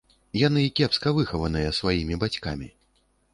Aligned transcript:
Яны 0.43 0.61
кепска 0.79 1.13
выхаваныя 1.17 1.75
сваімі 1.81 2.19
бацькамі. 2.25 2.73